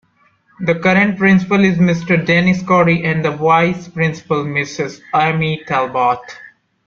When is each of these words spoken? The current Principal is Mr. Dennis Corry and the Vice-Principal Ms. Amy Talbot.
The 0.61 0.79
current 0.79 1.19
Principal 1.19 1.63
is 1.63 1.77
Mr. 1.77 2.25
Dennis 2.25 2.63
Corry 2.63 3.03
and 3.05 3.23
the 3.23 3.29
Vice-Principal 3.37 4.43
Ms. 4.45 4.99
Amy 5.13 5.63
Talbot. 5.67 6.19